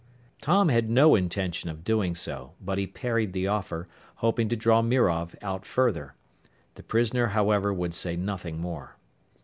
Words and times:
Tom 0.41 0.69
had 0.69 0.89
no 0.89 1.13
intention 1.13 1.69
of 1.69 1.83
doing 1.83 2.15
so, 2.15 2.53
but 2.59 2.79
he 2.79 2.87
parried 2.87 3.33
the 3.33 3.45
offer, 3.45 3.87
hoping 4.15 4.49
to 4.49 4.55
draw 4.55 4.81
Mirov 4.81 5.35
out 5.43 5.63
further. 5.63 6.15
The 6.73 6.81
prisoner, 6.81 7.27
however, 7.27 7.71
would 7.71 7.93
say 7.93 8.15
nothing 8.15 8.59
more. 8.59 8.97